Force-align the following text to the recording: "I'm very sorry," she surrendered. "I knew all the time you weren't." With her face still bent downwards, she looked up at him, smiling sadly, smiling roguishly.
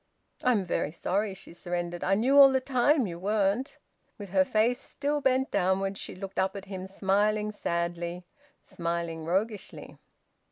"I'm 0.41 0.65
very 0.65 0.91
sorry," 0.91 1.35
she 1.35 1.53
surrendered. 1.53 2.03
"I 2.03 2.15
knew 2.15 2.35
all 2.39 2.49
the 2.51 2.59
time 2.59 3.05
you 3.05 3.19
weren't." 3.19 3.77
With 4.17 4.29
her 4.29 4.43
face 4.43 4.81
still 4.81 5.21
bent 5.21 5.51
downwards, 5.51 5.99
she 5.99 6.15
looked 6.15 6.39
up 6.39 6.55
at 6.55 6.65
him, 6.65 6.87
smiling 6.87 7.51
sadly, 7.51 8.25
smiling 8.65 9.25
roguishly. 9.25 9.97